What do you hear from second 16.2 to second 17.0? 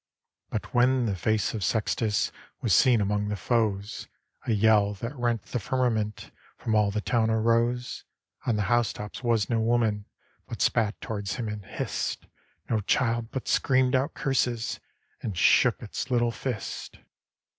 fist.